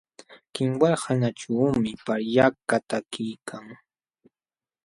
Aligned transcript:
Kinwal 0.53 0.95
hanaćhuumi 1.03 1.91
paryakaq 2.05 2.83
takiykan. 2.89 3.65